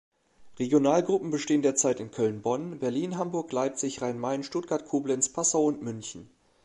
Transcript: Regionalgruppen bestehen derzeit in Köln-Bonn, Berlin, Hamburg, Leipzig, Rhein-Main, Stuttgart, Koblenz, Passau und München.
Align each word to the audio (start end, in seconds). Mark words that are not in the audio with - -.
Regionalgruppen 0.57 1.29
bestehen 1.29 1.61
derzeit 1.61 1.99
in 1.99 2.09
Köln-Bonn, 2.09 2.79
Berlin, 2.79 3.19
Hamburg, 3.19 3.51
Leipzig, 3.51 4.01
Rhein-Main, 4.01 4.41
Stuttgart, 4.41 4.83
Koblenz, 4.87 5.29
Passau 5.29 5.63
und 5.65 5.83
München. 5.83 6.27